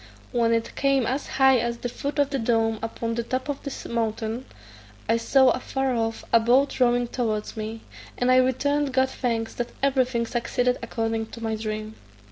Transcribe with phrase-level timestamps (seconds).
[0.31, 3.61] When it came as high as the foot of the dome upon the top of
[3.61, 4.45] the mountain,
[5.07, 7.81] I saw, afar off, a boat rowing towards me,
[8.17, 11.93] and I returned God thanks that everything succeeded according to my dream.